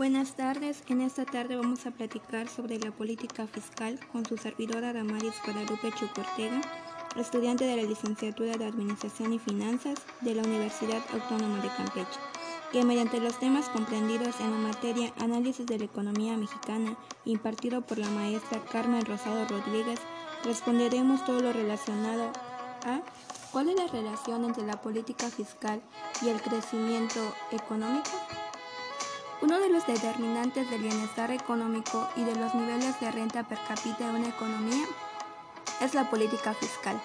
Buenas 0.00 0.32
tardes, 0.32 0.82
en 0.88 1.02
esta 1.02 1.26
tarde 1.26 1.56
vamos 1.56 1.84
a 1.84 1.90
platicar 1.90 2.48
sobre 2.48 2.78
la 2.78 2.90
política 2.90 3.46
fiscal 3.46 4.00
con 4.10 4.24
su 4.24 4.38
servidora 4.38 4.94
Damaris 4.94 5.34
Guadalupe 5.44 5.92
Chucortega, 5.92 6.62
estudiante 7.18 7.66
de 7.66 7.76
la 7.76 7.82
licenciatura 7.82 8.56
de 8.56 8.64
Administración 8.64 9.34
y 9.34 9.38
Finanzas 9.38 9.98
de 10.22 10.34
la 10.34 10.42
Universidad 10.42 11.02
Autónoma 11.12 11.60
de 11.60 11.68
Campeche, 11.76 12.18
que 12.72 12.82
mediante 12.82 13.20
los 13.20 13.38
temas 13.38 13.68
comprendidos 13.68 14.40
en 14.40 14.52
la 14.52 14.68
materia 14.68 15.12
Análisis 15.20 15.66
de 15.66 15.78
la 15.78 15.84
Economía 15.84 16.34
Mexicana, 16.34 16.96
impartido 17.26 17.82
por 17.82 17.98
la 17.98 18.08
maestra 18.08 18.64
Carmen 18.72 19.04
Rosado 19.04 19.46
Rodríguez, 19.48 20.00
responderemos 20.44 21.26
todo 21.26 21.40
lo 21.40 21.52
relacionado 21.52 22.32
a 22.86 23.02
¿Cuál 23.52 23.68
es 23.68 23.76
la 23.76 23.86
relación 23.88 24.46
entre 24.46 24.64
la 24.64 24.80
política 24.80 25.28
fiscal 25.28 25.82
y 26.22 26.28
el 26.30 26.40
crecimiento 26.40 27.20
económico? 27.50 28.08
Uno 29.42 29.58
de 29.58 29.70
los 29.70 29.86
determinantes 29.86 30.68
del 30.68 30.82
bienestar 30.82 31.30
económico 31.30 32.06
y 32.14 32.24
de 32.24 32.34
los 32.36 32.54
niveles 32.54 33.00
de 33.00 33.10
renta 33.10 33.42
per 33.42 33.58
cápita 33.66 34.06
de 34.06 34.18
una 34.18 34.28
economía 34.28 34.84
es 35.80 35.94
la 35.94 36.10
política 36.10 36.52
fiscal. 36.52 37.00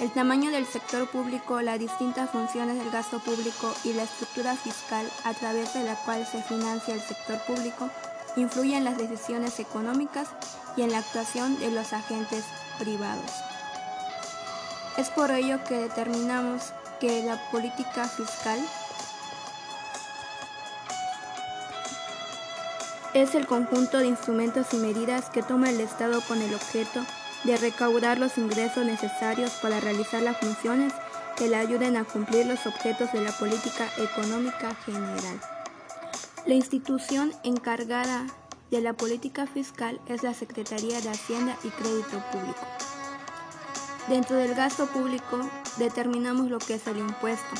El 0.00 0.10
tamaño 0.10 0.50
del 0.50 0.64
sector 0.64 1.06
público, 1.06 1.60
las 1.60 1.78
distintas 1.78 2.30
funciones 2.30 2.78
del 2.78 2.90
gasto 2.90 3.18
público 3.18 3.74
y 3.84 3.92
la 3.92 4.04
estructura 4.04 4.56
fiscal 4.56 5.06
a 5.24 5.34
través 5.34 5.74
de 5.74 5.84
la 5.84 5.96
cual 5.96 6.26
se 6.26 6.42
financia 6.42 6.94
el 6.94 7.00
sector 7.02 7.38
público 7.40 7.90
influyen 8.36 8.78
en 8.78 8.84
las 8.84 8.96
decisiones 8.96 9.60
económicas 9.60 10.28
y 10.78 10.82
en 10.82 10.92
la 10.92 10.98
actuación 10.98 11.58
de 11.58 11.70
los 11.70 11.92
agentes 11.92 12.44
privados. 12.78 13.30
Es 14.96 15.10
por 15.10 15.30
ello 15.30 15.62
que 15.64 15.74
determinamos 15.74 16.72
que 17.00 17.22
la 17.22 17.38
política 17.50 18.08
fiscal 18.08 18.58
es 23.22 23.34
el 23.34 23.46
conjunto 23.46 23.96
de 23.96 24.08
instrumentos 24.08 24.74
y 24.74 24.76
medidas 24.76 25.30
que 25.30 25.42
toma 25.42 25.70
el 25.70 25.80
Estado 25.80 26.20
con 26.28 26.42
el 26.42 26.54
objeto 26.54 27.00
de 27.44 27.56
recaudar 27.56 28.18
los 28.18 28.36
ingresos 28.36 28.84
necesarios 28.84 29.52
para 29.62 29.80
realizar 29.80 30.20
las 30.20 30.36
funciones 30.36 30.92
que 31.34 31.48
le 31.48 31.56
ayuden 31.56 31.96
a 31.96 32.04
cumplir 32.04 32.44
los 32.44 32.66
objetos 32.66 33.12
de 33.12 33.22
la 33.22 33.32
política 33.32 33.88
económica 33.96 34.74
general. 34.84 35.40
La 36.44 36.52
institución 36.52 37.32
encargada 37.42 38.26
de 38.70 38.82
la 38.82 38.92
política 38.92 39.46
fiscal 39.46 39.98
es 40.08 40.22
la 40.22 40.34
Secretaría 40.34 41.00
de 41.00 41.08
Hacienda 41.08 41.56
y 41.64 41.68
Crédito 41.68 42.22
Público. 42.30 42.66
Dentro 44.08 44.36
del 44.36 44.54
gasto 44.54 44.88
público 44.88 45.40
determinamos 45.78 46.50
lo 46.50 46.58
que 46.58 46.74
es 46.74 46.86
el 46.86 46.98
impuesto. 46.98 47.54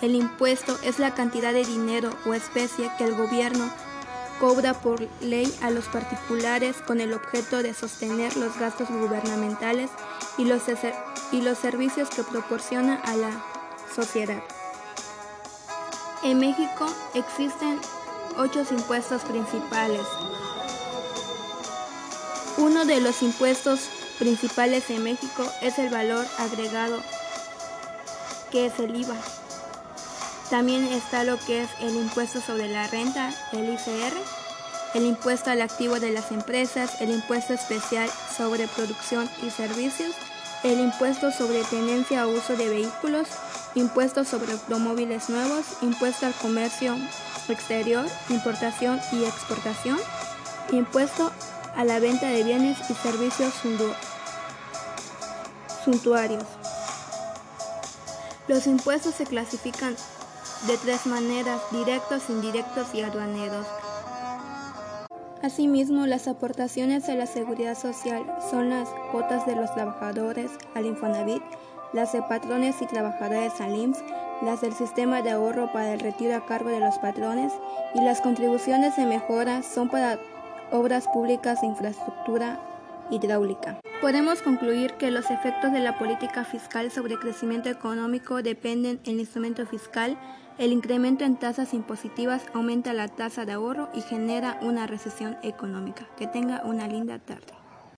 El 0.00 0.14
impuesto 0.14 0.78
es 0.84 1.00
la 1.00 1.12
cantidad 1.14 1.52
de 1.52 1.64
dinero 1.64 2.10
o 2.24 2.34
especie 2.34 2.88
que 2.98 3.04
el 3.04 3.16
gobierno 3.16 3.68
cobra 4.38 4.74
por 4.74 5.00
ley 5.20 5.52
a 5.62 5.70
los 5.70 5.86
particulares 5.86 6.76
con 6.86 7.00
el 7.00 7.12
objeto 7.12 7.62
de 7.62 7.74
sostener 7.74 8.36
los 8.36 8.58
gastos 8.58 8.88
gubernamentales 8.88 9.90
y 10.36 10.44
los, 10.44 10.62
y 11.32 11.42
los 11.42 11.58
servicios 11.58 12.08
que 12.10 12.22
proporciona 12.22 12.96
a 13.04 13.16
la 13.16 13.30
sociedad. 13.94 14.42
En 16.22 16.38
México 16.38 16.86
existen 17.14 17.80
ocho 18.36 18.64
impuestos 18.70 19.22
principales. 19.22 20.06
Uno 22.56 22.84
de 22.84 23.00
los 23.00 23.22
impuestos 23.22 23.88
principales 24.18 24.90
en 24.90 25.04
México 25.04 25.44
es 25.62 25.78
el 25.78 25.90
valor 25.90 26.26
agregado, 26.38 27.00
que 28.50 28.66
es 28.66 28.78
el 28.80 28.96
IVA. 28.96 29.16
También 30.50 30.84
está 30.84 31.24
lo 31.24 31.38
que 31.38 31.62
es 31.62 31.68
el 31.80 31.94
impuesto 31.94 32.40
sobre 32.40 32.68
la 32.68 32.86
renta, 32.86 33.30
el 33.52 33.68
ICR, 33.68 34.14
el 34.94 35.04
impuesto 35.04 35.50
al 35.50 35.60
activo 35.60 36.00
de 36.00 36.10
las 36.10 36.32
empresas, 36.32 37.02
el 37.02 37.10
impuesto 37.10 37.52
especial 37.52 38.08
sobre 38.34 38.66
producción 38.68 39.28
y 39.42 39.50
servicios, 39.50 40.14
el 40.64 40.80
impuesto 40.80 41.30
sobre 41.30 41.62
tenencia 41.64 42.26
o 42.26 42.30
uso 42.30 42.56
de 42.56 42.68
vehículos, 42.68 43.28
impuesto 43.74 44.24
sobre 44.24 44.52
automóviles 44.52 45.28
nuevos, 45.28 45.66
impuesto 45.82 46.24
al 46.24 46.32
comercio 46.32 46.96
exterior, 47.50 48.06
importación 48.30 49.00
y 49.12 49.24
exportación, 49.24 49.98
impuesto 50.72 51.30
a 51.76 51.84
la 51.84 52.00
venta 52.00 52.28
de 52.28 52.42
bienes 52.42 52.78
y 52.88 52.94
servicios 52.94 53.52
suntuarios. 55.84 56.44
Los 58.48 58.66
impuestos 58.66 59.14
se 59.14 59.26
clasifican 59.26 59.94
de 60.66 60.76
tres 60.78 61.06
maneras, 61.06 61.60
directos, 61.70 62.28
indirectos 62.28 62.94
y 62.94 63.02
aduaneros. 63.02 63.66
Asimismo, 65.42 66.06
las 66.06 66.26
aportaciones 66.26 67.08
a 67.08 67.14
la 67.14 67.26
seguridad 67.26 67.78
social 67.78 68.24
son 68.50 68.70
las 68.70 68.88
cuotas 69.12 69.46
de 69.46 69.54
los 69.54 69.72
trabajadores 69.72 70.50
al 70.74 70.86
Infonavit, 70.86 71.42
las 71.92 72.12
de 72.12 72.22
patrones 72.22 72.82
y 72.82 72.86
trabajadores 72.86 73.60
al 73.60 73.76
IMSS, 73.76 74.02
las 74.42 74.60
del 74.60 74.72
sistema 74.72 75.22
de 75.22 75.30
ahorro 75.30 75.72
para 75.72 75.94
el 75.94 76.00
retiro 76.00 76.36
a 76.36 76.44
cargo 76.44 76.70
de 76.70 76.80
los 76.80 76.98
patrones 76.98 77.52
y 77.94 78.00
las 78.00 78.20
contribuciones 78.20 78.96
de 78.96 79.06
mejora 79.06 79.62
son 79.62 79.88
para 79.88 80.18
obras 80.72 81.06
públicas 81.08 81.60
de 81.60 81.68
infraestructura 81.68 82.60
hidráulica. 83.10 83.78
Podemos 84.00 84.42
concluir 84.42 84.92
que 84.92 85.10
los 85.10 85.28
efectos 85.28 85.72
de 85.72 85.80
la 85.80 85.98
política 85.98 86.44
fiscal 86.44 86.92
sobre 86.92 87.14
el 87.14 87.18
crecimiento 87.18 87.68
económico 87.68 88.42
dependen 88.42 89.02
del 89.02 89.18
instrumento 89.18 89.66
fiscal. 89.66 90.16
El 90.56 90.70
incremento 90.70 91.24
en 91.24 91.36
tasas 91.36 91.74
impositivas 91.74 92.44
aumenta 92.54 92.92
la 92.92 93.08
tasa 93.08 93.44
de 93.44 93.54
ahorro 93.54 93.88
y 93.94 94.02
genera 94.02 94.60
una 94.62 94.86
recesión 94.86 95.36
económica. 95.42 96.06
Que 96.16 96.28
tenga 96.28 96.62
una 96.64 96.86
linda 96.86 97.18
tarde. 97.18 97.57